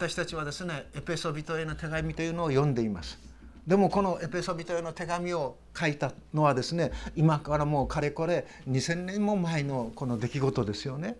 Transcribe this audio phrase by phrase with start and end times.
[0.00, 3.18] 私たちはですねエペソ人への手紙というのを読んでいます。
[3.66, 11.16] でもこのエペソ人への手紙を書いたのはですね今からもうかれこれ2,000年も前のこの出来事ですよね。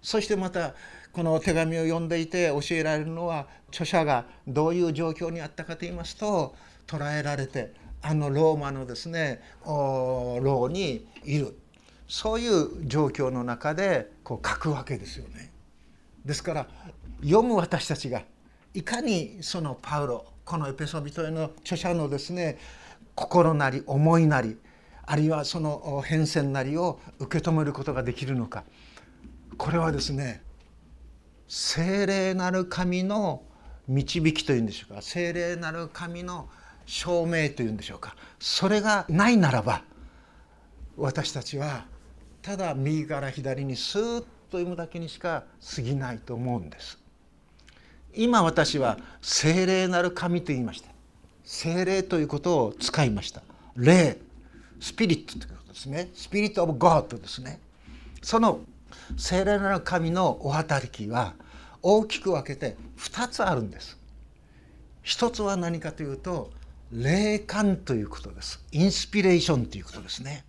[0.00, 0.72] そしてまた
[1.12, 6.54] この手紙を読んでいて教えられるのは著者がどういう状況にあったかと言いますと
[6.86, 11.58] 捕らえられてあのローマのですね牢にいる。
[12.08, 15.52] そういう状況の中でこう書くわけですよね。
[16.24, 16.68] ですから
[17.22, 18.22] 読む私たちが
[18.74, 22.58] いかにそのパウロこのエペソビトへの著者のですね
[23.14, 24.56] 心なり思いなり
[25.04, 28.64] あるいはその変遷なりを受け止めることができるのか。
[29.56, 30.42] これはですね
[31.48, 33.42] 聖霊なる神の
[33.88, 35.02] 導きというんでしょうか。
[35.02, 36.48] 聖霊なる神の
[36.84, 38.16] 証明というんでしょうか。
[38.38, 39.82] それがないならば
[40.96, 41.86] 私たちは
[42.42, 46.97] ただ右から左にスーッと読むだけにしか過ぎないと思うんです。
[48.18, 50.88] 今私は聖霊なる神と言いました
[51.44, 53.42] 聖霊ということを使いました。
[53.76, 54.18] 霊
[54.80, 56.10] スピリットということですね。
[56.14, 57.60] スピリット・オブ・ゴッドですね。
[58.20, 58.60] その
[59.16, 61.34] 聖霊なる神のお働きは
[61.80, 63.96] 大きく分けて2つあるんです。
[65.02, 66.50] 一つは何かというと
[66.92, 68.62] 霊感ということです。
[68.72, 70.44] インスピレーションということですね。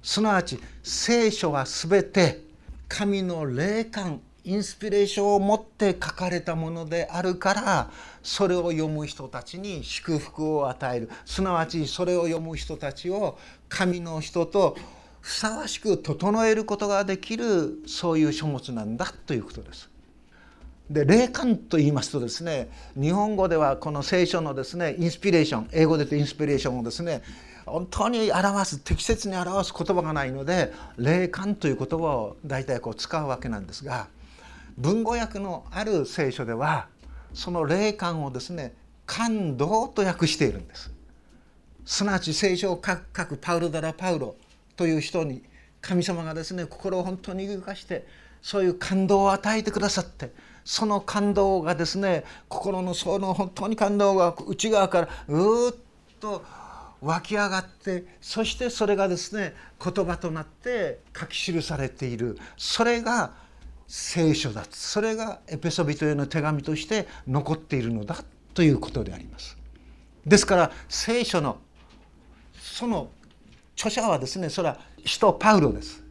[0.00, 2.40] すなわち聖書は全て
[2.88, 7.90] 神の霊感インスピレーションを持って書かれたものであるから
[8.22, 14.76] それを読む人たちに祝福を与えるすなわちそれを読む人たちを神の人と
[15.20, 19.90] ふさわしく整えることができるそういう書物なんだということです。
[20.88, 22.68] で霊感と言いますとですね
[23.00, 27.22] 日本語ではこの聖書のですねインスピレーション英語で言うとインスピレーションをですね
[27.64, 34.08] 本当に表す適切に表す言葉がないので霊感という言葉を大体こう使うわけなんですが
[34.80, 36.88] 文語訳のある聖書では
[37.34, 40.90] その霊感をですね感動と訳しているんです。
[41.84, 44.36] すなわち聖書を書くパウロ・ダラ・パウロ
[44.76, 45.42] という人に
[45.82, 48.06] 神様がですね心を本当に動かして
[48.40, 50.32] そういう感動を与えてくださって
[50.64, 55.76] その感動がですね心のその本当に感動が内側からうーっ
[56.20, 56.42] と
[57.02, 62.38] 湧き上がってそしてそれがですね言葉となって書き記されている。
[62.56, 63.49] それが
[63.92, 68.22] 聖書だそれがエペソビトへの手紙として残っているのだ
[68.54, 69.58] ということであります。
[70.24, 71.58] ですから聖書の
[72.56, 73.10] その
[73.74, 76.04] 著者はですねそれは使徒パウロです。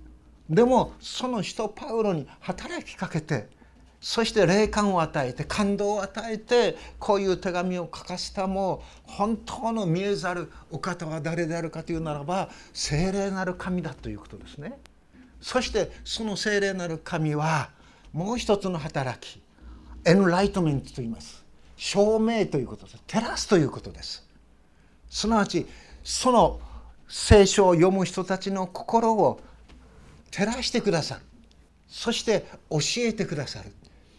[0.50, 3.48] でもその使徒パウロに働きかけて
[4.02, 14.78] そして霊感を与えて感動を与えてこういう手紙を書かせたもう本当の見えざるお方は誰であるかというならば聖霊なる神だということですね。
[15.42, 17.70] そしてその聖霊なる神は
[18.14, 19.42] もう一つの働き
[20.06, 21.44] エンライトメントと言います。
[21.76, 23.04] 証明ということです。
[23.08, 24.28] 照らすということです。
[25.10, 25.66] すなわち
[26.04, 26.60] その
[27.08, 29.40] 聖書を読む人たちの心を
[30.32, 31.22] 照らしてくださる。
[31.88, 33.72] そして教えてくださる。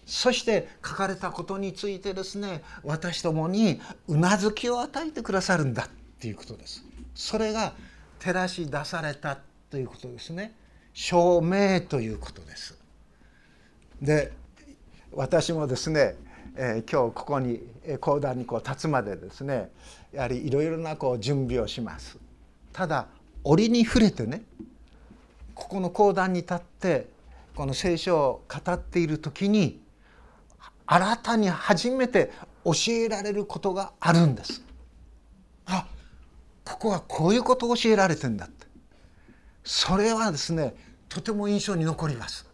[0.07, 5.89] そして書かれたことについてですね私どもにうなずきを与えてくださるんだっ
[6.19, 6.85] ていうことです。
[7.15, 7.75] それが
[8.19, 9.39] 照らし出された
[9.71, 10.55] ということですね。
[10.93, 12.79] 証明ということです。
[14.01, 14.33] で
[15.13, 16.17] 私もですね、
[16.57, 17.61] えー、今日ここに
[18.01, 19.71] 講談にこう立つまでですね
[20.13, 22.19] やはりいろいろなこう準備をします。
[22.73, 23.09] ただ
[23.43, 24.43] 折に触れてね
[25.55, 27.09] ここの講談に立って
[27.55, 29.81] この聖書を語っている時に
[30.87, 32.33] 新たに初めて
[32.65, 34.63] 教えられることがあるんです。
[35.67, 35.87] あ
[36.65, 38.67] ここはこういうことを教えられてんだって
[39.65, 40.75] それはですね
[41.09, 42.49] とても印象に残ります。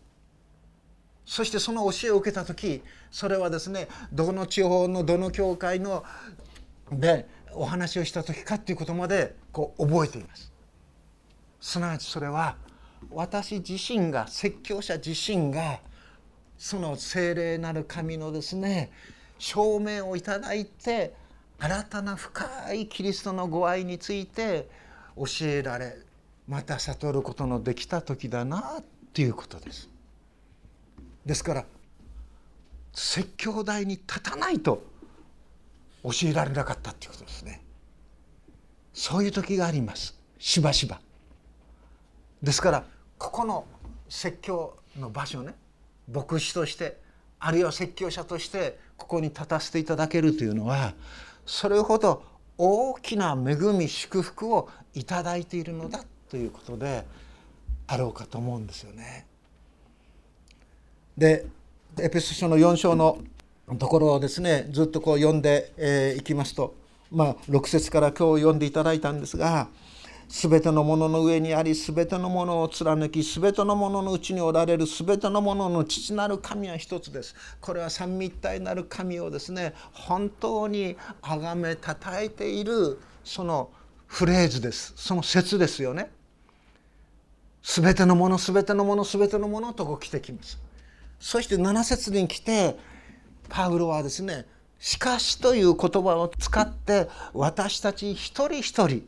[1.24, 6.04] そしてその教えを受けた時それはですねどの地方のどの教会の
[6.92, 10.52] でお話をした時かっていうことまでこう覚えています。
[11.60, 12.56] すなわちそれは
[13.10, 15.80] 私自身が説教者自身が
[16.56, 18.90] その精霊なる神のですね
[19.38, 21.14] 証明をいただいて
[21.58, 24.68] 新たな深いキリストのご愛について
[25.16, 25.96] 教えられ
[26.48, 29.88] また悟ることのできた時だなっていうことです。
[31.24, 31.64] ですから
[32.92, 34.82] 説教台に立たないと
[36.04, 37.62] 教えられなかったっていうことですね。
[38.92, 41.00] そういう時がありますしばしば。
[42.42, 42.84] ですから
[43.18, 43.66] ここの
[44.08, 45.54] 説教の場所ね
[46.10, 47.00] 牧師として
[47.38, 50.94] あるいは説教者としてここに立たせていただけるというのは
[51.44, 52.22] それほど
[52.56, 57.04] 大きな恵み祝福をいただいているのだということで
[57.86, 59.26] あろうかと思うんですよね。
[61.16, 61.46] で
[61.98, 63.18] エペソ書の4章の
[63.78, 66.74] ところをですねずっとこう読んでい、えー、きますと
[67.10, 69.68] まあ6節から今日読んでいただいたんですが
[70.28, 77.34] すべてのものの上にありすべてのものを貫きすべてのもののうちにおられるすべてのものの父なる神は一つです。
[77.60, 83.70] これは三位一体なる神をですね本当に崇めたたえているその
[84.08, 84.92] フレーズです。
[84.96, 86.10] その説ですよね。
[87.68, 90.56] すべてのものすべてのものすべてのものとこう来てきます
[91.18, 92.78] そして7節に来て
[93.48, 94.46] パウロはですね
[94.78, 99.02] 「しかし」という言葉を使って私たち一人一人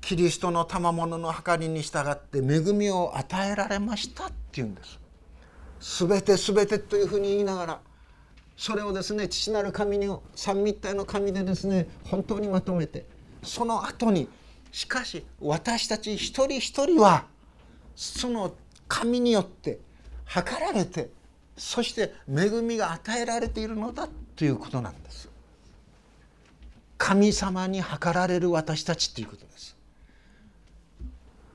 [0.00, 4.98] キリストの賜物の計りに従って恵みを与えられましたっていうんです。
[5.80, 7.80] すべてすべてというふうに言いながら
[8.56, 13.06] それをですね父なる神に三密体の神でですね本当にまとめて
[13.44, 14.28] その後に
[14.72, 17.26] しかし私たち一人一人は
[17.96, 18.54] その
[18.86, 19.78] 神によって
[20.26, 21.10] 図られて
[21.56, 25.28] そして恵みが与えられているのだということなんです。
[26.96, 29.76] 神様に計られる私たちということです。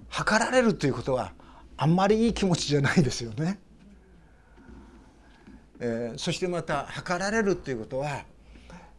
[0.10, 1.34] 測られるということは
[1.78, 3.60] あんまりいい気持ちじゃないですよね。
[5.80, 8.24] えー、そしてまた測られるということは、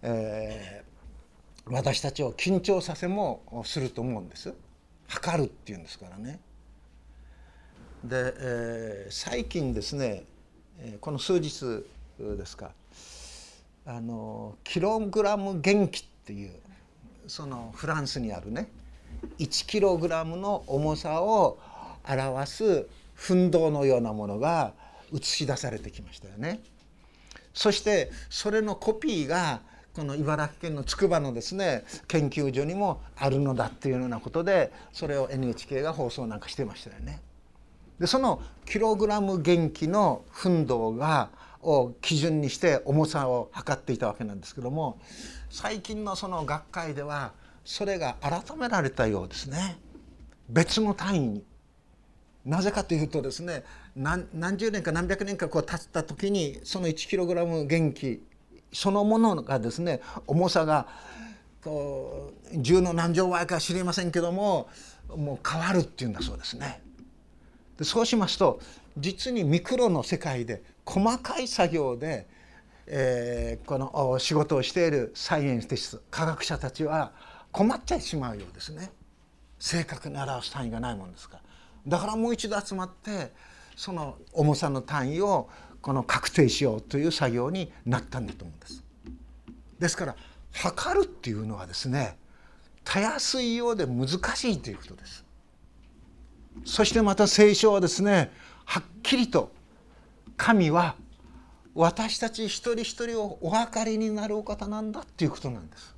[0.03, 0.84] え、
[1.67, 4.53] 私たちを緊張させもすると思うんです。
[5.09, 6.41] 測るっていうんですからね。
[8.05, 10.25] で、えー、最近ですね
[11.01, 11.85] この数日
[12.19, 12.73] ですか
[13.87, 16.53] あのキログラム元気っていう
[17.27, 18.69] そのフランスにあるね
[19.39, 21.59] 1kg の重さを
[22.07, 24.75] 表す奮闘のようなものが
[25.15, 26.61] 映し出されてきましたよね。
[27.55, 29.61] そしてそれのコピーが
[29.95, 37.21] この茨城県の筑波のですね研究所にもあるのだっていうようなことでそれを NHK が放送なんかしてましたよね。
[38.01, 41.31] でそのキログラム元気の奮闘が
[41.63, 44.99] を基準にして重さを測っていたわけなんですけども
[45.49, 47.33] 最近のその学会では
[47.65, 49.79] それが改められたようですね
[50.51, 51.45] 別の単位に
[52.45, 53.65] なぜかというとですね
[53.97, 58.23] 何十年か何百年かこう経った時にその 1kg 元気
[58.75, 60.87] そのものがですね重さが
[61.63, 64.69] こう10の何乗倍か知りませんけども
[65.17, 66.83] もう変わるっていうんだそうですね。
[67.79, 68.61] でそうしますと
[68.99, 72.29] 実にミクロの世界で細かい作業で、
[72.87, 77.13] えー、この仕事をしているサイエンスティス科学者たちは
[77.51, 78.93] 困っちゃいしまうようですね
[79.59, 81.43] 正確に表す単位がないもんですから
[81.87, 83.33] だからもう一度集まって
[83.77, 85.49] その重さの単位を
[85.85, 88.83] この確定しようという作業になったんだと思うんです。
[89.79, 90.17] ですから
[90.51, 92.17] 測るっていうのはですね
[92.85, 95.27] たやすいようで難しいということです。
[96.65, 98.33] そしてまた聖書はですね
[98.65, 99.53] はっきりと
[100.39, 100.97] 神は
[101.75, 105.95] 私たち一人一人をお分かりになるお方なんだっていうことなんです。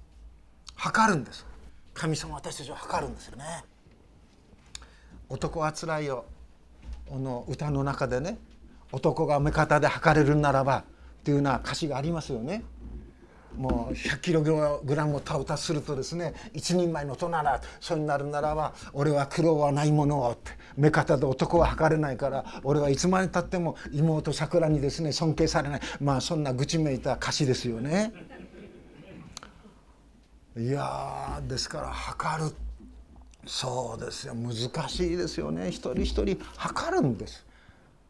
[0.74, 1.46] 測るんです
[1.94, 3.44] 神様私たちを測るんですよね
[5.28, 6.24] 男はつらいよ
[7.08, 8.36] この歌の中でね
[8.92, 10.84] 男が目方で測れるならばっ
[11.24, 12.62] ていうような歌詞がありますよね。
[13.56, 25.80] もう100キログラムをたうたするとですね一人前の大人だそうになるならば俺は苦労はないものをって目方で男は測れないから俺はいつまでたっても妹桜にですね尊敬されない。
[26.00, 28.12] まあそんな愚痴めいた歌詞ですよね。
[30.54, 32.54] いやですから測る。
[33.46, 34.34] そうですよ。
[34.34, 35.68] 難しいですよね。
[35.68, 37.45] 一人一人測るんです。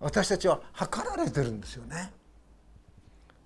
[0.00, 2.12] 私たちは測られてるんですよね。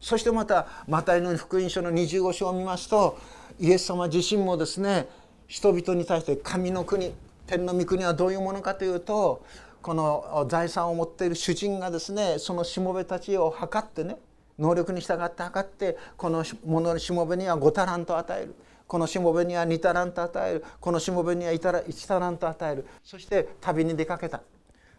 [0.01, 3.19] そしてまたマタイの福音書の25章を見ますと
[3.59, 5.09] イエス様自身もですね
[5.47, 7.13] 人々に対して神の国
[7.47, 9.45] 天の御国はどういうものかというと
[9.83, 14.17] この財産を持っている主人がですねそのしもべたちを測ってね
[14.59, 18.55] 能力に従って測ってこのものしもべには5タラント与える。
[18.87, 20.65] このしもべには2タラント与える。
[20.81, 22.87] このしもべには1タラント与える。
[23.05, 24.43] そして旅に出かけた。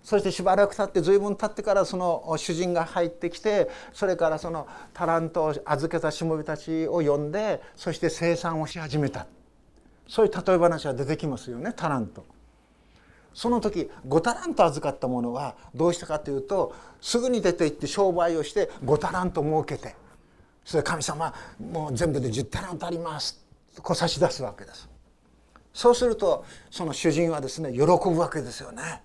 [0.03, 9.27] そしてしばらく経って随分経ってからその主人が入ってきてそれからそのタラントを預けたしもべたちを呼んでそして生産をし始めた。
[10.07, 12.25] そういう例え話が出てきますよねタラント。
[13.33, 19.95] その時5タラント預かったものはどうしたかというとすぐに出て行って商売をして5タラント儲けて
[20.65, 21.33] それ神様
[21.71, 23.39] もう全部で10タラントあります。
[23.81, 24.89] こう差し出すわけです。
[25.73, 29.03] そうするとその主人はですね喜ぶわけですよね。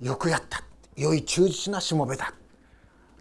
[0.00, 0.62] よくやった。
[0.96, 2.32] 良い忠実なしもべだ。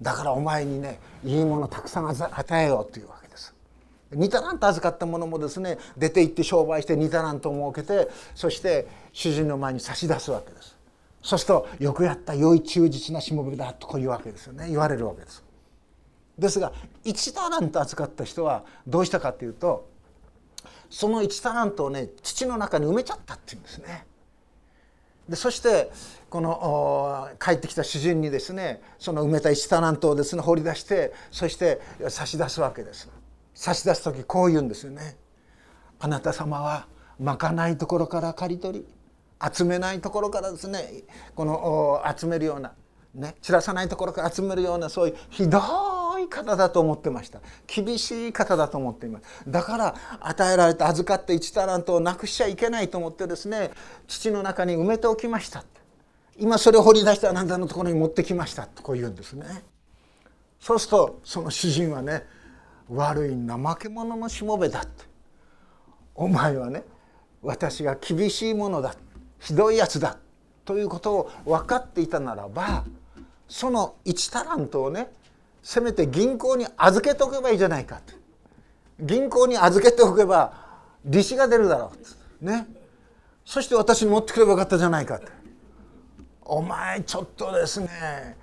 [0.02, 3.54] だからお前にねいいものたくさん与えようというわけです。
[4.12, 10.78] 2タラント預かったものもですね出て行って商売して2タラントを設けてそして主人の前に差し出すわけです。
[11.22, 14.68] そうするとよくやった良い忠実なしもべだとこういうわけですよね。
[14.70, 15.44] 言われるわけです。
[16.38, 16.72] ですが
[17.04, 19.90] 1タラント預かった人はどうしたかというと
[20.90, 24.07] その1タラントをね土の中に埋めちゃったっていうんですね。
[25.30, 25.92] でそして
[26.30, 33.10] この帰ってきた主人にですねその埋めた1タラントをですね掘り出してそして差し出すわけです。
[33.54, 35.18] 差し出す時こう言うんですよね。
[36.00, 36.88] あなた様は
[37.20, 38.86] まかないところから刈り取り
[39.52, 41.04] 集めないところからですね
[41.36, 42.74] この集めるような
[43.16, 45.60] ね散らさないところから集めるようなそういうひど
[46.28, 47.40] 方だと思ってました。
[47.68, 49.26] 厳しい方だと思っています。
[49.48, 53.72] だから与えられた預かった1タラントをなくしちゃいけないと思ってですね
[54.08, 55.64] 土の中に埋めておきました
[56.38, 59.46] 今それを掘り出してあなたのところに持ってきましたとこう言うんですね。
[60.60, 62.24] そうするとその主人はね
[62.90, 65.06] 悪い怠け者のしもべだって。
[66.18, 66.84] お前はね
[67.42, 68.96] 私が厳しいものだ
[69.40, 70.18] ひどいやつだ
[70.66, 72.84] ということを分かっていたならば
[73.48, 75.12] その1タラントをね
[75.68, 78.14] せめて銀行に預けておけばいいじゃないかと。
[79.02, 80.54] 銀行に預けておけば
[81.04, 81.92] 利子が出るだろ
[82.42, 82.66] うね。
[83.44, 85.28] そして私に持ってくればよかったじゃないかと。
[86.46, 88.38] お前ちょっとですね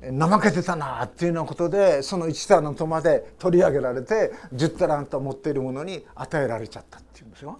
[0.00, 7.58] 怠けてたなっていうようなことでその1タラントまで取り上げられて10タラント持っているものに与えられちゃったっていうんですよ。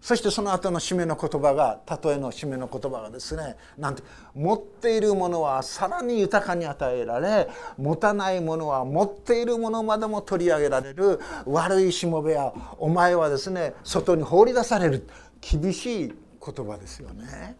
[0.00, 4.02] そしてその後の締めの言葉が例えの締めの言葉がですねなんて
[4.34, 15.06] 持っているものはさらに豊かに与えられ持たないものは持っているものまでも取り上げられる悪いしもべやお前はですね外に放り出される
[15.40, 16.14] 厳しい
[16.44, 17.56] 言葉ですよね。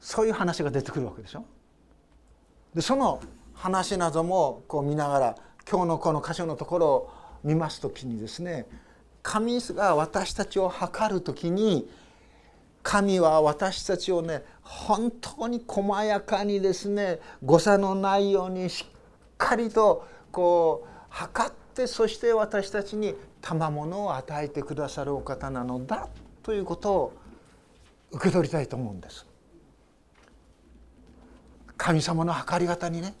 [0.00, 1.44] そういう話が出てくるわけでしょ。
[2.74, 3.20] でその
[3.54, 5.36] 話などもこう見ながら
[5.70, 7.10] 今日のこの箇所のところを
[7.44, 8.66] 見ます時にですね
[9.22, 11.88] 神が私たちを測る時に
[12.82, 18.92] 神は私たちをね本当に細やかにですね誤差のないようにしっ
[19.36, 26.08] かりとこう測ってそして私たちに賜物を与えてくださるお方なのだ
[26.42, 27.12] ということを
[28.12, 29.26] 受け取りたいと思うんです。
[31.76, 33.14] 神様の計り方にね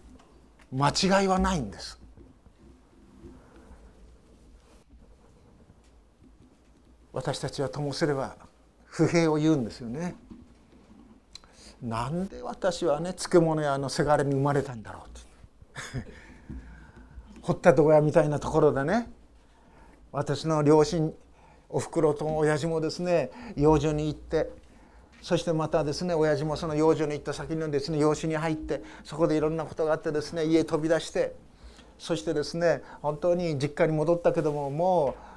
[0.72, 1.99] 間違いはないんです。
[7.12, 8.36] 私たちはともすれば
[8.86, 10.14] 不平を言うんですよね。
[11.82, 15.20] なんで私はね漬物屋のせがれに生まれたんだろうと
[17.40, 19.10] 掘った床屋みたいなところでね
[20.12, 21.14] 私の両親
[21.70, 24.50] おふくろと親父もですね養女に行って
[25.22, 31.34] そしてまたですね親父もその養女に行った先のですね養子に入ってそこでいろんなことがあってですね家飛び出して
[31.98, 35.29] そしてですね本当に実家に戻ったけどももう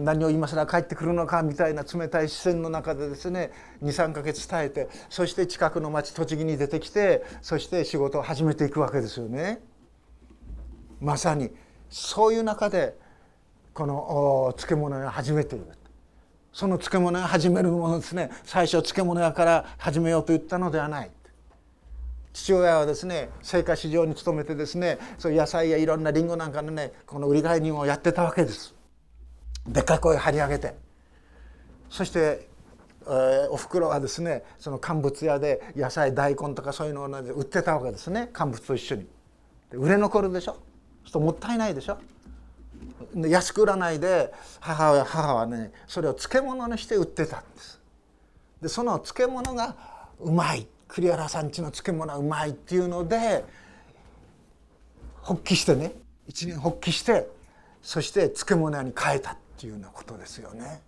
[0.00, 3.50] 何を今更帰ってくるのかみたいな冷たい視線の中でですね
[3.82, 9.60] 23ヶ月耐えてそして近くの町栃木に出てきてそして仕事を始めていくわけですよね。
[11.00, 11.50] まさに
[11.88, 12.96] そういう中で
[13.72, 15.66] この漬物屋を始めている
[16.52, 21.10] その漬物屋始めるものですね最初漬物屋から始めようと言ったのではない
[22.32, 28.73] 父親はですね青果市場に勤めてですねそういう野菜やいろんなりんごなんかのねこの売り買い人をやってたわけです。
[29.66, 30.74] でっかい声張り上げて。
[31.90, 32.48] そして、
[33.02, 38.30] えー、おふくろはですねその乾物屋で野菜大根とかそういうのを売ってたわけですね。
[38.32, 39.06] 乾物と一緒に。
[39.72, 40.56] 売れ残るでしょ？
[41.10, 41.98] ともったいないでしょ？
[43.14, 47.80] 安く売らないで母は母はねそれを漬物にして売ってたんです。
[48.60, 49.76] でその漬物が
[50.20, 50.66] うまい。
[50.86, 53.44] 栗原さんちの漬物はうまいっていうので
[55.22, 55.92] 発起してね。
[56.28, 57.28] 一年発起して
[57.82, 59.36] そして漬物屋に変えた。
[59.64, 60.82] ていうようなことですよね。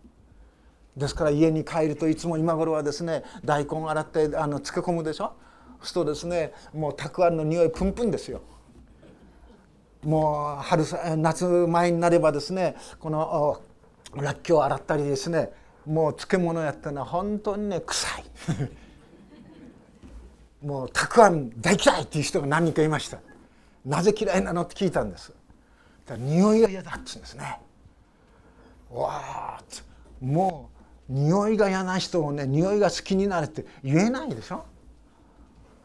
[0.97, 5.33] ですから家に帰るといつも今頃はですね大根洗ってあの漬け込むでしょ？
[5.81, 8.43] そうするとですねもうたくあんの匂いプンプンですよ。
[10.05, 10.85] もう春
[11.17, 13.61] 夏前になればですねこの
[14.15, 15.51] らっきょう洗ったりですね
[15.87, 18.25] もう漬物やったのは本当にね臭い。
[20.67, 23.19] もうたくあん大嫌いっていう人が何人かいました。
[23.87, 24.63] なぜ嫌いなの？
[24.63, 25.33] って聞いたんです。
[26.19, 27.61] 匂いが嫌だっつうんですね。
[28.91, 29.61] わあ
[30.21, 30.71] も
[31.09, 34.65] う匂いが嫌な人をね匂いが好きになれって言えないでしょ？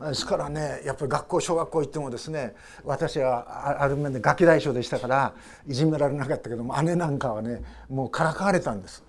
[0.01, 5.33] ですからねやっぱり学校小学校行ってもですね私はある面でガキ大将でしたから
[5.67, 9.03] いじめられなかったけども姉なんかはねもうからかわれたんです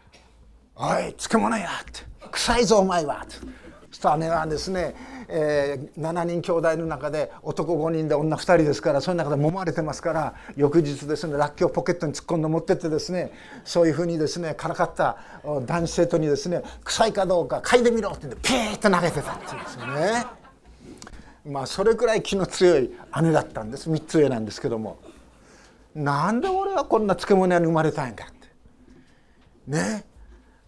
[0.76, 2.00] 「おい漬物や!」って
[2.32, 3.63] 「臭いぞお前は!」って。
[3.94, 4.94] した姉はですね
[5.28, 13.32] えー、7人兄弟の中で男5人で女2人ですからその中で揉まれてますから翌日ですねらっきょうポケットに突っ込んで持ってってですね
[13.64, 15.16] そういうふうにですねからかった
[15.66, 20.26] 男子生徒にですね臭いかどうか嗅いでみろって言ってピーッと投げてたっていうんですよね。
[21.46, 22.90] まあそれくらい気の強い
[23.22, 23.90] 姉だったんです。
[23.90, 24.98] 3つ上なんですけども。
[25.94, 28.34] なんで俺はこんな漬物屋に生まれたいんだって。
[29.66, 30.04] ね。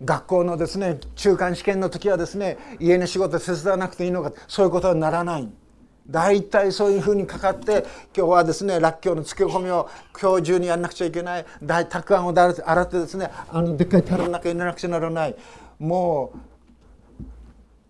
[0.05, 5.49] 学校のですね中間試験の時はですね家の仕事手伝わなくていいのかそういうことにならない。
[6.09, 7.85] 大体そういうふうにかかって
[8.17, 9.89] 今日はですねらっきょうの漬け込みを
[10.21, 11.47] 今日中にやらなくちゃいけない。
[11.63, 15.37] 大たくあんを洗ってですねあのでっかい樽の中に入れなくちゃならない。
[15.79, 16.39] もう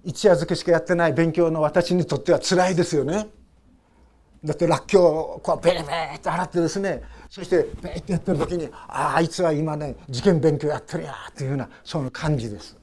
[0.05, 3.27] 一夜漬けしかやってない勉強の私にとっては辛いですよね。
[4.45, 5.83] だってらっきょうをこうベリベ
[6.13, 7.03] リって洗ってですね
[7.37, 12.79] そしてベリってやってる時にあああいつは今ね受験勉強やってるやっていうようなその感じです。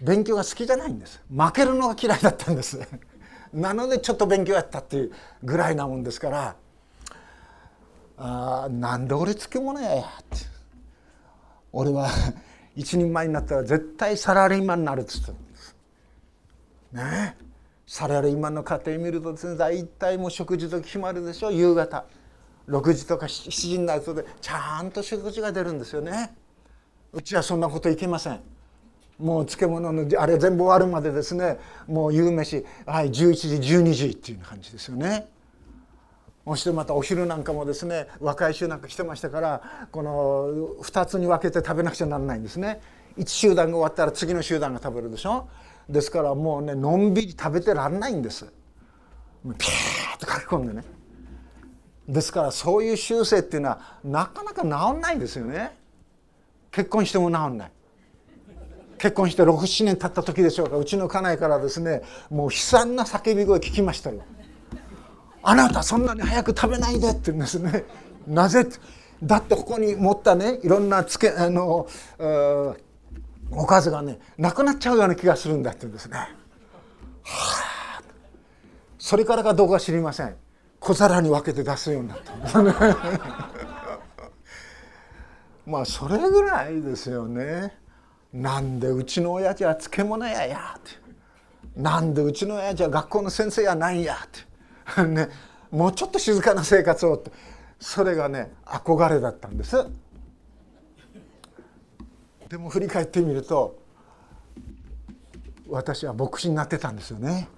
[0.00, 1.20] 勉強が好きじゃないんです。
[1.28, 2.78] 負けるのが嫌いだったんです。
[3.52, 5.12] なのでちょっと勉強やったっていう
[5.42, 6.56] ぐらいなもんですから
[8.18, 10.46] あなんで俺漬物ややって。
[11.72, 12.08] 俺は
[12.76, 15.32] 一人前になったら絶対サラリーマンになるっつって
[16.92, 17.36] ね。
[17.84, 22.04] サラリーマンの家庭見るとですね大体もう食事と決まるでしょ夕方。
[22.68, 26.34] 6時とか7時になるとでちゃんと食事が出るんですよね。
[27.12, 28.40] うちはそんなこといけません。
[29.18, 31.58] もう漬物のあれ全部終わるまでですね。
[31.86, 32.64] もう夕飯。
[32.86, 35.28] はい11時12時っていう感じですよね。
[36.46, 42.80] そしてまたお昼なんかもですね若い衆なんか来てましたからこの2つに分けて食べなくちゃならないんですね。
[43.16, 45.48] 1集団が終わったら次の集団が食べるでしょ。
[45.88, 48.46] ですからもうねのんびり食べてらんないんです。
[48.46, 50.82] ピーッと書き込んでね。
[52.08, 55.76] ですからそういう習性っていうのはなかなか治んないんですよね。
[56.70, 57.70] 結婚しても治んない。
[58.98, 60.76] 結婚して67年経った時でしょうか。
[60.76, 64.22] うちの家内からですねもう悲惨な叫び声聞きましたよ
[65.42, 67.84] あなたそんなに早く食べないでって言うんですね。
[68.26, 68.66] なぜ？
[69.22, 71.86] だってここに持ったねいろんなつけあの
[73.50, 76.16] おかずがねなくなっちゃうような気がするんだって言うんですね。
[76.16, 76.26] は
[77.22, 78.02] あ、
[78.98, 80.34] それからかどうか知りません。
[80.84, 82.34] 小皿に分けて出すようになった。
[85.64, 87.74] まあそれぐらいですよね。
[88.34, 90.90] なんでうちの親父は漬物屋やって
[91.74, 94.28] なんでうちの親父は学校の先生やないんやっ
[94.96, 95.28] てね
[95.70, 97.30] もうちょっと静かな生活をって
[97.80, 99.86] それがね憧れだったんです。
[102.48, 103.78] でも振り返ってみると
[105.66, 107.48] 私は牧師になってたんですよね。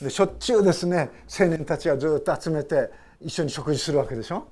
[0.00, 4.48] でしょっちゅうですね青年たちはずっと集めて一緒に食事するわけでしょ？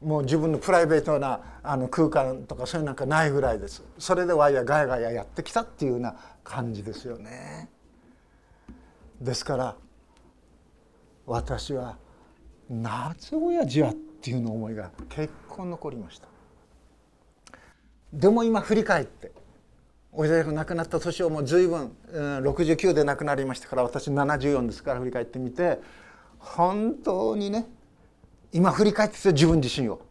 [0.00, 3.84] もう自分のプライベートなあの空間とかそういうなんかないぐらいです。
[3.98, 7.68] それでワイヤガヤガヤやってきたっていうような感じですよね。
[9.20, 9.76] ですから
[11.26, 11.98] 私は
[12.68, 16.26] なぜ親父はっていうの思いが結構残りました。
[18.12, 19.30] でも今振り返って
[20.12, 25.80] 親父が亡くなった年をもう随分、うん、69で亡くなりましたから私74ですから振り返ってみて
[26.38, 27.66] 本当にね
[28.52, 30.02] 今振り返って自分自身を。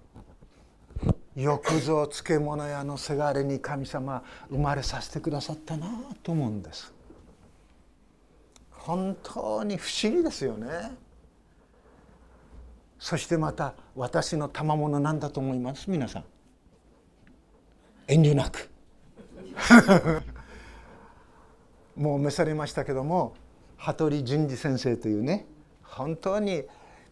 [1.35, 5.87] よくぞ漬物屋のせがれに神様生まれさせてくださったな
[6.23, 6.93] と思うんです。
[8.71, 10.91] 本当に不思議ですよね。
[12.99, 16.23] そしてまた私の賜物なんだと思います皆さん。
[18.07, 18.69] 遠慮なく。
[21.95, 23.33] もう召されましたけども
[23.77, 25.45] 羽鳥淳二先生というね
[25.83, 26.63] 本当に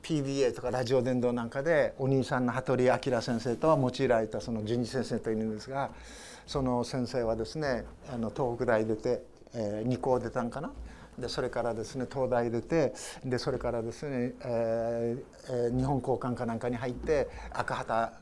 [0.03, 5.91] PBA とかラジオ伝道なんかでお兄さんの羽鳥明先生とは用いられたその淳二先生というんですが
[6.47, 9.21] その先生はですねあの東北大出て、
[9.53, 10.71] えー、2校出たんかな？
[11.19, 18.13] でそれからですね東大出てでそれからですね、えー、日本交換かなんかに入って赤旗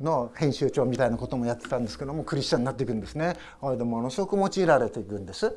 [0.00, 3.36] の編集長みたいなこともやってたんですけどもクリスチャンになっていくんですね。
[3.60, 5.54] これでものすごく用いられていくんです。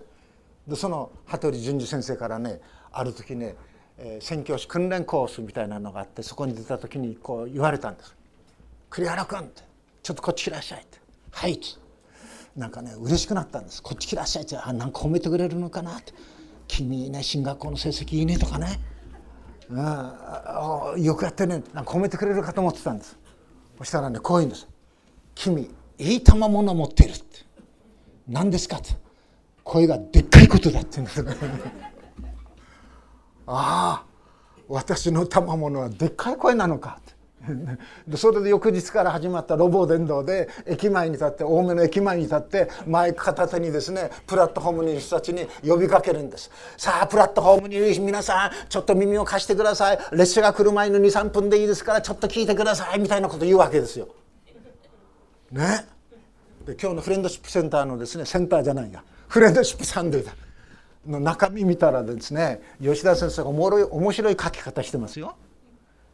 [0.67, 3.55] でその羽鳥淳二先生からねある時ね
[3.97, 8.15] えー、宣教師訓練コースみたいなのがあってそこに出た時にこう言われたんです
[8.89, 9.61] 「栗原君」って
[10.01, 10.97] 「ちょっとこっち来らっしゃい」って
[11.31, 11.82] 「はい」って
[12.55, 16.13] なんかね嬉しくなったんです「こっち来らっしゃい」ってあなんか褒めてくれるのかなって
[16.67, 18.79] 「君いいね進学校の成績いいね」とかね
[19.69, 19.73] 「う
[20.99, 23.17] ん、よくやってね」なんか褒めてくれるかと思ってたんです。
[23.79, 24.67] そしたらねこう言うんです
[25.35, 27.39] 「君いい賜物持ってる」って
[28.27, 29.03] 「何ですか?」って。
[29.63, 31.25] 声がでっかいことだって言うんです。
[33.47, 34.05] ああ
[34.69, 37.13] 私の賜物はでっかい声なのかで
[38.15, 46.49] それで翌日から始まったロボ伝道で駅前に立って青梅の駅前に立ってマイク片手にですねプラットフォームにいる人たちに呼びかけるんです。
[46.77, 49.99] さあプラットフォームにいる皆さんちょっと耳を貸してください。
[50.11, 54.07] 列車が来る前の23分でいいですからちょっと聞いてくださいみたいなこと言うわけですよ。
[55.51, 55.85] ね？
[56.65, 59.03] で今日のフレンドシップセンターのですねセンターじゃないや。
[59.27, 60.33] フレンドシップサンデーだ。
[61.05, 65.35] の中身見たらですね吉田先生がおもろい面白い書き方してますよ。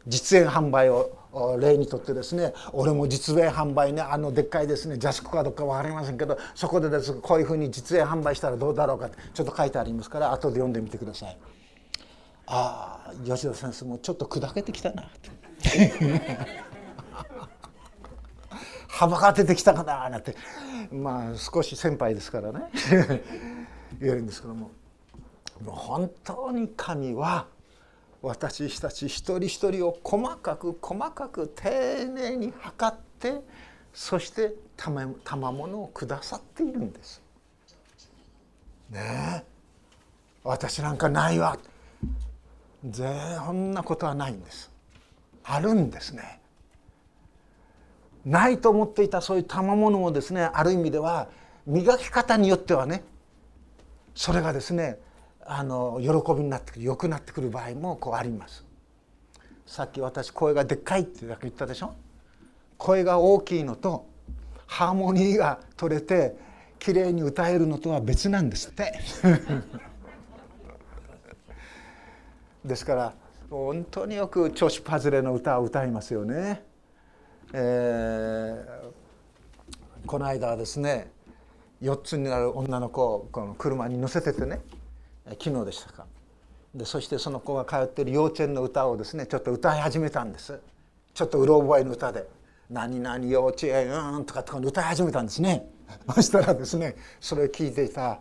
[0.06, 1.19] 実演販売を
[1.60, 11.38] 例にとってですね俺も実演販売ねあのでっかいですねジャスコかどうか分かりませんけどそこでですこういうふうに実演販売したらどうだろうかってちょっと書いてありますから後で読んでみてください。
[12.46, 15.08] ああ吉田先生もちょっと砕けてきたな
[18.88, 20.34] 幅が出てきたかななんて。
[20.92, 22.70] まあ少し先輩ですからね。
[24.00, 24.72] 言えるんですけども。
[25.64, 27.46] もう本当に神は
[28.22, 33.40] 私たち一人一人を細かく細かく丁寧に測って
[33.92, 37.22] そして賜物をくださっているんです。
[38.90, 39.44] ねえ。
[40.44, 41.58] 私なんかないわ。
[42.92, 44.70] そんなことはないんです。
[45.44, 46.40] あるんですね。
[48.24, 51.28] ないと思っていたそういう賜物をですねある意味では
[51.66, 53.02] 磨き方によってはね
[54.14, 54.98] それがですね
[55.44, 58.64] あの喜びになってくる良くなってくる場合もこうあります。
[59.66, 61.94] さっき私声がでっかいってだけ言ったでしょ？
[62.76, 64.06] 声が大きいのと
[64.66, 66.36] ハーモニーが取れて
[66.78, 68.92] 綺麗に歌えるのとは別なんですって。
[72.64, 73.14] ですから
[73.48, 76.62] 本当によく調子外れの歌を歌いますよね。
[77.52, 81.10] えー、この間はですね
[81.82, 84.60] 4つになる女の子をこの車に乗せててね
[85.38, 86.06] 昨日でしたか。
[86.74, 90.60] でそしてその子が通っている幼稚園の歌をですねちょっと歌い始めたんです。
[91.14, 92.28] ちょっとうろ覚えの歌で
[92.70, 95.68] 「何々幼稚園うん」とかって歌い始めたんですね。
[96.14, 98.20] そしたらですねそれを聞いていた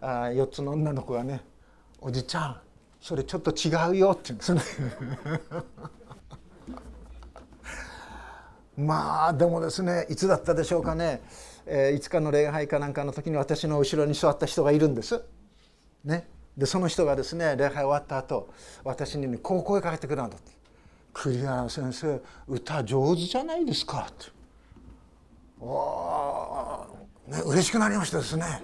[0.00, 1.42] あ4つの女の子がね
[2.00, 2.60] 「おじちゃん
[3.00, 5.40] それちょっと違うよって言うんですね。
[8.76, 11.20] まあでもですねいつだったでしょうかね、
[11.66, 15.22] えー、いつかの礼拝かなんかの時に私の後ろに座った人がいるんです。
[16.04, 16.26] ね、
[16.60, 18.50] でその人がですね礼拝終わった後
[18.84, 20.52] 私に、ね、こう声かけてくれたんだって
[21.14, 24.30] 「栗原先生歌上手じゃないですか」って
[25.58, 26.86] 「お
[27.28, 28.62] ね嬉しくなりましたですね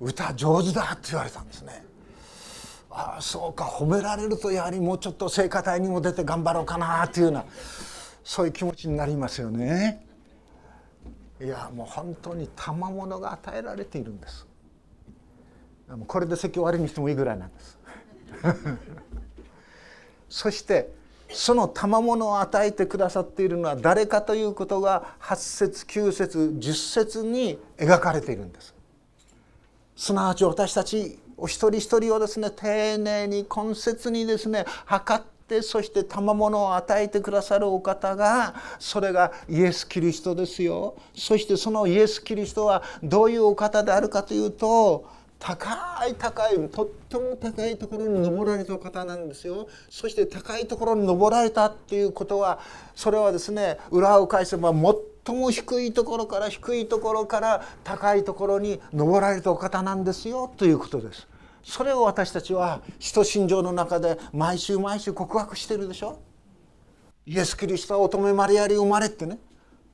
[0.00, 1.84] 歌上手だ」って言われたんですね。
[2.88, 7.44] ああそうか褒められるとやはりもうちょっと聖歌隊にも出て頑張ろうかなっていうような
[8.24, 10.06] そういう気持ちになりますよね。
[11.42, 14.45] いやもう本当に賜物が与えられているんです。
[16.06, 17.78] これで席終わりにしてもいいぐらいなんです。
[20.28, 20.90] そして
[21.30, 28.74] その賜物を与えてくださっているのは誰かということが8節9節10節に描かれているんです。
[29.96, 45.06] すなわち私たちお一人一人をですね丁寧に根節にですね測ってそして賜物を与えてくださるお方がそれがイエス・キリストですよそしてそのイエス・キリストはどういうお方であるかというと
[45.38, 49.68] 高い高いとっても高いところに登られた方なんですよ。
[49.88, 52.58] そして高いところに登られたっていうことは
[52.94, 60.52] それはですね裏を返せば最も低いところから低いところから高いところに登られたお方なんですよ。
[60.56, 61.28] ということです。
[61.62, 66.18] それを私たちは使徒信条の中で毎週毎週告白してるでしょ。
[67.26, 69.38] イエス・キリストは乙女マリアに生まれってね。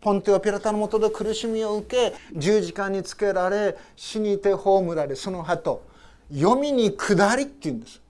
[0.03, 5.87] ポンテオ・ピラタのもとで苦しみを受け十字架につけられ死にて葬られその後
[6.31, 8.03] 読みに下りっていうんです。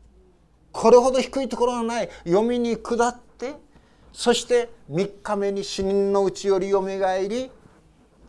[0.73, 2.09] これほど低いところのない。
[2.25, 3.53] 読みに下って
[4.11, 7.51] そして3日目に死人のうちよりよみがえり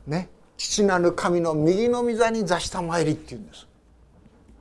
[0.07, 3.65] ね父なる神の右の御座に座した参りっていうんです。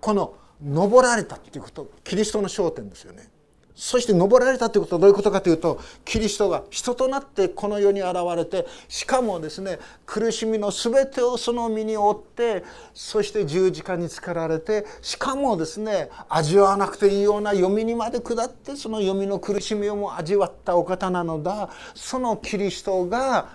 [0.00, 0.34] この
[0.64, 3.31] 登られたっていうことキリストの焦点ですよね。
[3.74, 21.70] そして登られたということはどういうことかというとキリストが人となってこの世に現れてしかもですね苦しみの全てをその身に負ってそして十字架につけられてしかもですね味わわなくていいような読みにまで下ってその読みの苦しみをも味わったお方なのだ。
[21.94, 23.48] そのキリストが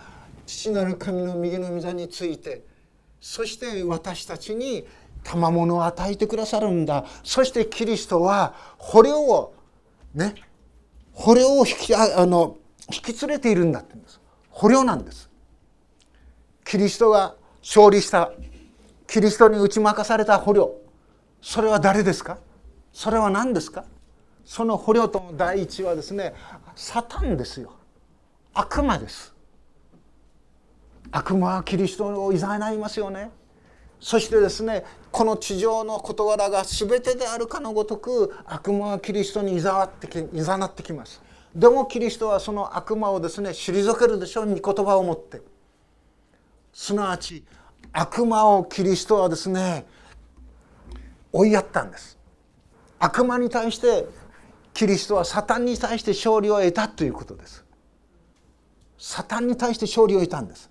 [0.46, 2.64] 父なる神の右の御座について
[3.20, 4.86] そして私たちに
[5.24, 7.06] 賜物を与えてくださるんだ。
[7.24, 9.54] そしてキリストは捕虜を
[10.14, 10.36] ね。
[11.14, 12.58] 捕虜を引きあの
[12.92, 14.20] 引き連れているんだって言うんです。
[14.50, 15.30] 捕虜なんです。
[16.66, 18.32] キリストが勝利した
[19.08, 20.76] キリストに打ち負かされた捕虜。
[21.42, 22.40] それは誰ですか？
[22.92, 23.86] それは何ですか？
[24.44, 26.34] その捕虜との第一はですね
[26.76, 27.74] サタンですよ。
[28.54, 29.34] 悪魔です。
[31.12, 33.32] 悪魔はキリストをいざないますよね。
[34.00, 41.22] そしてですねこの地上の事柄が全てであるかのごとく悪魔はキリストにいざわっていざなってきます。
[41.56, 45.42] でもキリストはその悪魔をですね退けるでしょう御言葉を持って。
[46.72, 47.44] すなわち
[47.92, 49.86] 悪魔をキリストはですね
[51.34, 52.18] 追いやったんです。
[53.00, 54.06] 悪魔に対して
[54.74, 57.66] キリストはサタンに対して勝利を得たということです。
[59.00, 60.70] サタンに対して勝利を得たんです。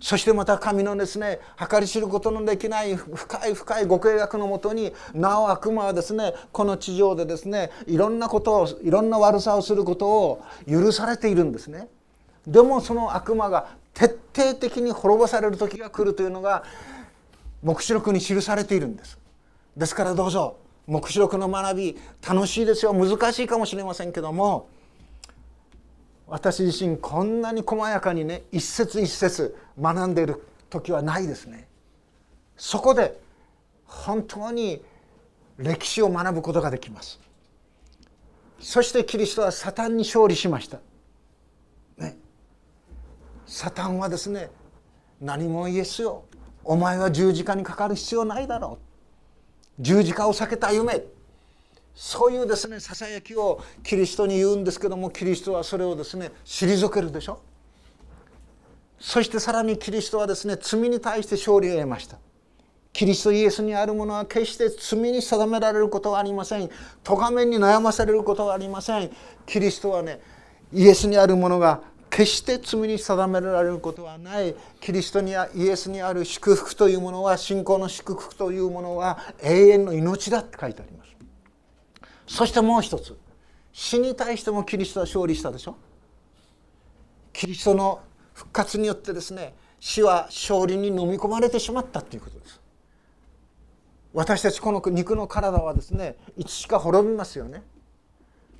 [0.00, 11.88] そしてまた神のですね計り知ることのできない深い深いご計画のもとになお悪魔はですねこの地上でですねいろんなことをいろんな悪さをすることを許されているんですね。
[12.46, 16.64] でもその悪魔が徹底的に滅ぼされる時が来るというのが
[17.62, 19.18] 黙示録に記されているんです。
[19.76, 22.92] ですからどうぞ黙示録の学び楽しいですよ。
[22.92, 24.68] 難しいかもしれませんけども
[26.26, 31.68] 私自身こんなに細やかにね一節一節学んでいる時はないですね。
[32.56, 33.20] そこで
[33.84, 34.82] 本当に
[35.58, 37.20] 歴史を学ぶことができます。
[38.58, 40.80] そしてキリストはサタンに勝利しました。
[41.98, 42.16] ね。
[43.46, 44.50] サタンはですね
[45.20, 46.24] 何もイエスよ。
[46.64, 48.78] お前は十字架にかかる必要ないだろ
[49.78, 49.82] う。
[49.82, 51.04] 十字架を避けた夢。
[51.98, 57.40] そういうですねささやきをキリストに言うんですけどもキリストはそれをですね退けるでしょ？
[59.00, 62.18] そしてさらにキリストはですね罪に対して勝利を得ました。
[62.92, 66.70] キリストイエスにあるものは決して罪に定められることはありません。
[67.02, 69.10] 咎めに悩まされることはありません。
[69.46, 70.20] キリストはね
[70.72, 71.80] イエスにあるものが
[72.10, 74.54] 決して罪に定められることはない。
[74.80, 81.15] キリストにイエスにある祝福というものは信仰の祝福というものは永遠の命だって書いてあります。
[82.26, 83.16] そしてもう一つ。
[83.72, 85.76] 死に対してもキリストは勝利したでしょ？
[87.32, 88.00] キリストの
[88.32, 92.60] 復活によってですね死は勝利に飲み込まれてしまったということです。
[94.14, 97.62] 私たちこの肉の体はですねいつしか滅びますよね。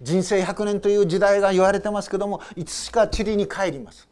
[0.02, 4.06] 人生100年という時代が言われてますけどもいつしか塵に帰ります。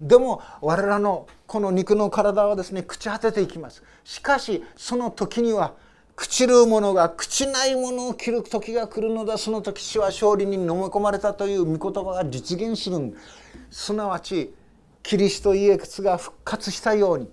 [0.00, 3.82] でも我らのこの肉の体はですね朽ち果てていきます。
[4.04, 5.74] しかしその時には
[6.18, 9.38] 朽ちる者が朽ちないものを切る時が来るのだ。
[9.38, 13.16] その時死は勝利に飲み込まれたという御言葉が実現する。
[13.70, 14.52] すなわち
[15.04, 17.30] キリストイエスが復活したように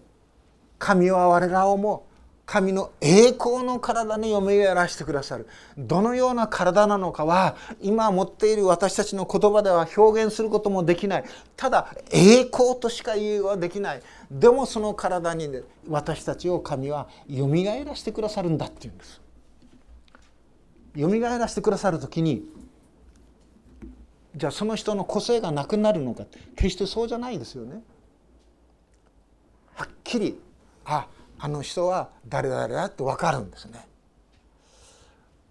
[0.77, 2.05] 神は我らをも
[2.45, 5.47] 神の栄光の体によみがえらせてくださる。
[5.77, 11.23] どのような体なのかは今持っている私たちの言葉では表現することもできない。
[11.55, 14.01] ただ栄光としか言うはできない。
[14.29, 19.21] でもその体に、ね、私たちを神はよみがえらせてくださるんだっていうんです。
[20.95, 22.43] よみがえらせてくださる時に
[24.35, 27.81] じゃあその人の個性がなくなるのか決してそうじゃないですよね。
[29.73, 30.39] はっきり
[30.85, 31.07] あ
[31.39, 33.87] あの人は誰々だって分かるんですね。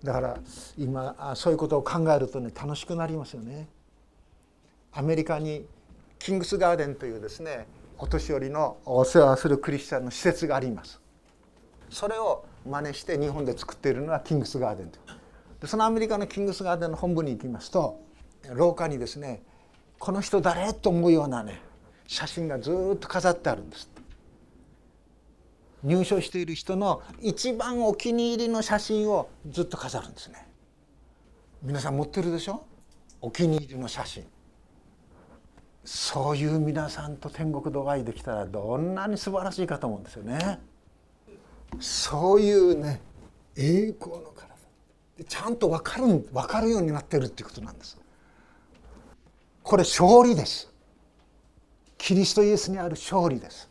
[0.02, 0.38] だから
[0.76, 3.68] 今そういうことを考えるとね楽しくなりますよね。
[4.92, 5.66] アメリカに
[6.18, 7.66] キングスガーデンというですね
[7.98, 11.00] お年寄りのお世話するクリスチャンの施設があります。
[11.90, 14.98] それを真似して日本で作っているのはキングスガーデンと
[15.60, 18.00] でそのアメリカのキングスガーデンの本部に行きますと
[18.52, 19.42] 廊下にですね
[19.98, 20.72] この人誰？
[20.74, 21.60] と思うようなね
[22.06, 23.88] 写真がずっと飾ってあるんです
[25.84, 30.48] 入所している人の一番お気に入りの写真をずっと飾るんですね。
[31.62, 32.64] 皆さん持ってるでしょ？
[33.20, 34.24] お気に入りの写真。
[35.84, 40.58] そういう皆さんと天国でお会いできたらどんなに素晴らしいかと思うんですよね。
[41.78, 43.00] そういうね
[43.56, 44.54] 栄光の体。
[45.28, 48.00] ちゃんと分かる分かるようになってるっていうことなんです。
[49.62, 50.72] これ勝利です。
[51.98, 53.70] キリストイエスにある勝利です。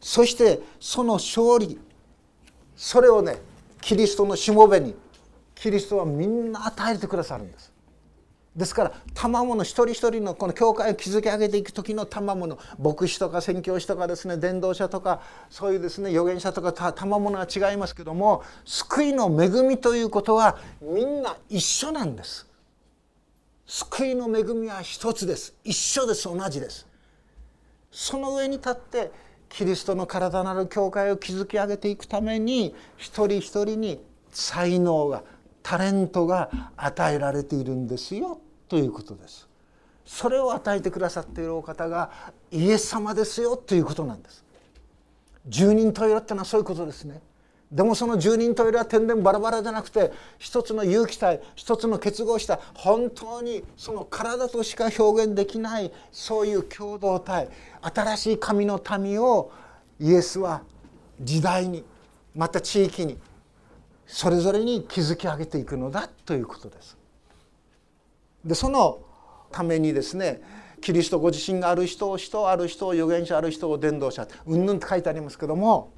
[0.00, 1.78] そしてその勝利
[2.76, 3.36] それをね
[3.80, 4.94] キリストのしもべに
[5.54, 7.70] キリストはみんな与えてくださるんです。
[8.56, 22.48] ですから賜物一人一人のこの教会を築き上げていく時の賜物牧師とか宣教師とかですね伝道者とかそういうですね預言者とか賜物は違いますけども救いの恵みということはみんな一緒なんです。
[23.66, 25.54] 救いの恵みは一つです。
[25.62, 26.24] 一緒です。
[26.24, 26.88] 同じです。
[27.92, 29.12] その上に立って
[29.50, 35.22] キリストの体なる教会を築き上げていくために一人一人に才能が
[35.62, 39.48] タレントが与えられているんですよということです。
[40.06, 42.10] それを与えてくださっているお方が
[42.50, 44.44] イエス様ですよということなんです。
[45.46, 47.20] 十人十色ってのはそういうことですね。
[47.70, 57.48] でもその十人十色は天然バラバラじゃなくて一つの有機体一つの結合した本当にその体としか表現できないそういう共同体
[57.80, 59.52] 新しい神の民を
[60.00, 60.62] イエスは
[61.20, 61.84] 時代に
[62.34, 63.18] また地域に
[64.06, 66.98] それぞれに築き上げていくのだということです。
[68.44, 69.00] でその
[69.52, 70.42] ためにですね
[70.80, 75.92] キリストご自身がある人を人ある人を預言者ある人を伝道者うんぬんって書いてありますけども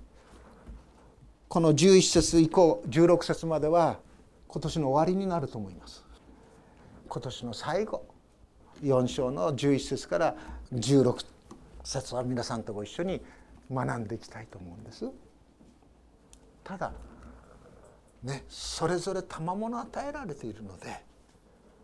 [1.53, 3.99] この11節以降16節までは
[4.49, 6.03] 今年の終わりになると思います。
[7.07, 8.07] 今年の最後
[8.83, 10.35] 4章の11節から
[10.73, 11.27] 16
[11.85, 13.21] 節は皆さんとご一緒に
[13.71, 15.11] 学んでいきたいと思うんです。
[16.65, 16.91] ただ
[18.23, 21.05] ねそれぞれ賜物与えられているので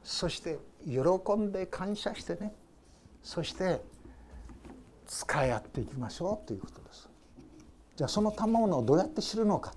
[0.02, 2.54] そして喜んで感謝してね
[3.22, 3.82] そして
[5.06, 7.17] 使い合っていきましょうということです。
[7.98, 9.74] じゃあその賜物をどうやって知るのか。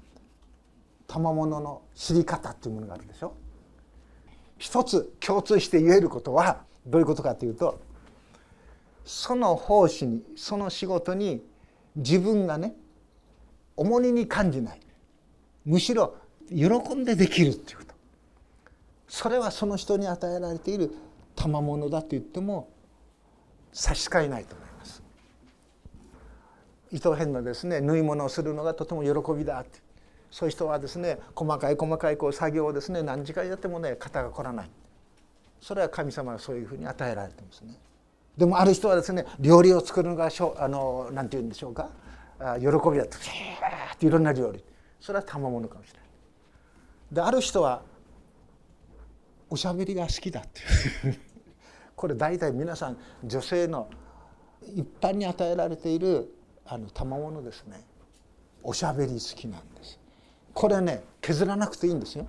[1.07, 3.33] 賜物の知り方っていうものがあるでしょ。
[4.59, 7.81] 一つ共通して言えることはどういうことかというと
[9.05, 11.43] その奉仕にその仕事に
[11.95, 12.75] 自分がね
[13.75, 14.79] 重荷に感じない。
[15.65, 16.13] むしろ
[16.47, 17.95] 喜んでできるっていうこと。
[19.07, 20.93] それはその人に与えられている
[21.35, 22.69] 賜物だと言っても
[23.73, 24.70] 差し支えないと思います。
[26.91, 29.79] 糸編のですね縫い物をするのがとても喜びだって。
[30.31, 34.69] そういう人はですね細かい細かいこう作業をですね何時間やってもね肩が凝らない。
[35.59, 37.75] それは神様がそういうふうに与えられてますね。
[38.37, 41.89] でもある人はですね料理を作るのがしょあのなんて言うんでしょうか。
[42.59, 44.63] 喜びだとっていろんな料理。
[44.99, 46.01] それは賜物かもしれない。
[47.11, 47.83] である人は
[49.49, 50.61] おしゃべりが好きだって。
[51.95, 53.89] これ大体皆さん女性の
[54.61, 56.33] 一般に与えられている
[56.65, 57.83] あの賜物ですね。
[58.63, 59.99] おしゃべり好きなんです。
[60.53, 62.27] これね削らなくていいんですよ。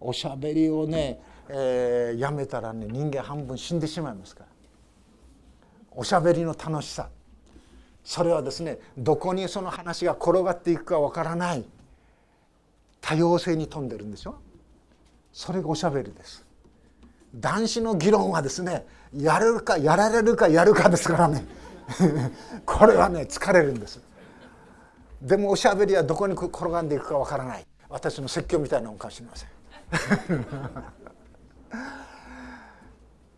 [0.00, 4.46] おしゃべりをね、えー、やめたらね人間半分死んでしまいますから。
[5.92, 7.08] おしゃべりの楽しさ。
[8.04, 11.64] それはですねどこにその話が転がっていくかわからない。
[13.00, 14.36] 多様性に富んでるんでしょ
[15.32, 16.46] それがおしゃべりです。
[17.34, 21.44] 男子の議論はですねやれるかやられるかやるかですからね
[22.66, 24.00] これはね疲れるんです。
[25.20, 27.66] でもおしゃべりはどこに転がんでいくかわからない。
[27.88, 29.48] 私の説教みたいなのかもしれません。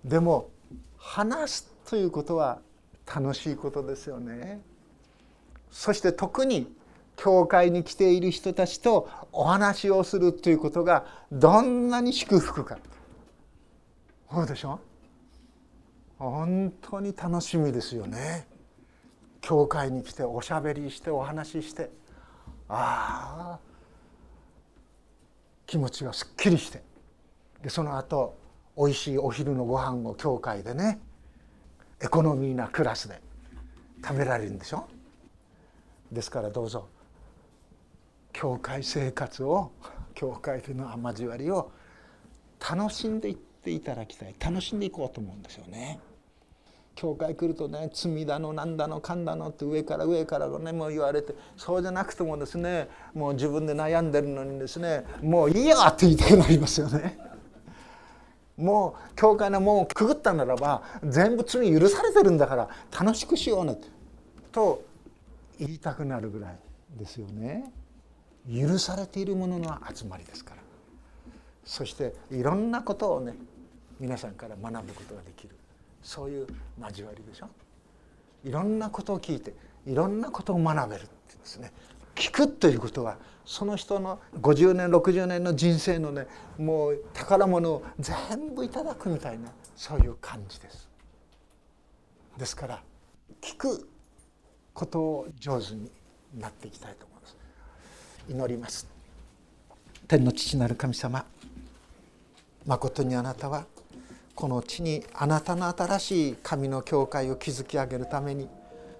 [0.08, 0.50] でも
[0.96, 2.60] 話すということは
[3.12, 4.60] 楽しいことですよね。
[5.70, 6.72] そして特に
[7.16, 12.78] 教会に来ている人たちとお話をするということがどんなに祝福か。
[14.32, 14.74] そうでしょ？
[14.74, 14.93] う
[16.18, 18.46] 本当に楽しみですよね。
[19.40, 21.90] 教会に来ておしゃべりしてお話しして
[22.68, 23.60] ああ
[25.66, 26.82] 気持ちがすっきりして。
[27.62, 28.36] でその後
[28.76, 30.98] おいしいお昼のご飯を教会でね
[32.00, 33.20] エコノミーなクラスで
[34.02, 34.86] 食べられるんでしょ？
[36.10, 36.88] ですからどうぞ
[38.32, 39.72] 教会生活を
[40.14, 41.70] 教会での交わりを
[42.60, 45.98] 楽しんでいってていただきたい楽しんでいこうと思うんですよね。
[46.94, 57.18] 教会来るとね罪だのなんだのかんだのって上から上からねもう言われてそうじゃなくてもですねもう自分で悩んでるのにですねもういいよって言いたくなりますよね。
[58.56, 63.76] もう教会の門をくぐったならば全部罪許されてるんだから楽しくしようね
[64.52, 64.84] と
[65.58, 66.58] 言いたくなるぐらい
[66.96, 67.72] ですよね。
[68.48, 70.60] 許されているものの集まりですから
[71.64, 73.34] そしていろんなことをね
[74.00, 75.56] 皆さんから学ぶことができる
[76.02, 76.46] そういう
[76.80, 77.48] 交わりでしょ
[78.44, 79.54] いろんなことを聞いて
[79.86, 81.72] いろんなことを学べるってですね
[82.14, 86.26] 聞くということはその人の50年60年の人生のね
[86.58, 90.88] もう宝物を全部いただくみたいなそういう感じです。
[92.38, 92.82] ですから
[93.40, 93.88] 聞く
[94.72, 95.90] ことを上手に
[96.38, 97.36] なっていきたいと思います。
[98.28, 98.88] 祈ります
[100.08, 101.24] 天の父なる神様
[102.66, 103.66] まことにあなたは
[104.34, 108.48] この地にあなたの新しい神の教会を築き上げるために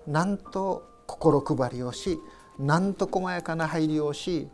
[0.07, 2.19] なんと心配りをし
[2.59, 4.49] なんと細やかな配慮をし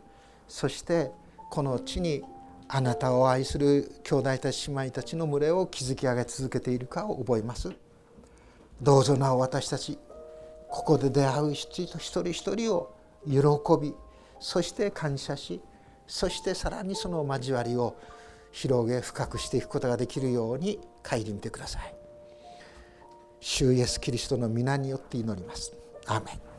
[0.47, 1.11] そして
[1.49, 2.23] この地に
[2.67, 7.73] あなたを愛する兄弟たち姉妹たちの群れを築き上げ続けているかを覚えます。
[8.81, 9.99] どうぞなお私たち
[10.67, 12.95] ここで出会う一人一人を
[13.27, 13.41] 喜
[13.79, 13.93] び
[14.39, 15.61] そして感謝し
[16.07, 17.95] そしてさらにその交わりを
[18.51, 21.95] 広げ深くしていくことができるように顧みてください。
[23.39, 25.73] 主イエスキリストの皆によって祈ります。
[26.05, 26.50] アーメン